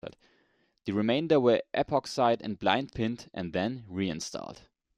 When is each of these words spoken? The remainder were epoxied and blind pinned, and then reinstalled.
The 0.85 0.93
remainder 0.93 1.39
were 1.39 1.61
epoxied 1.75 2.41
and 2.41 2.57
blind 2.57 2.91
pinned, 2.93 3.29
and 3.35 3.53
then 3.53 3.85
reinstalled. 3.87 4.61